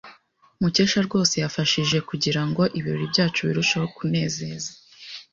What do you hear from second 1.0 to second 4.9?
rwose yafashije kugirango ibirori byacu birusheho kunezeza.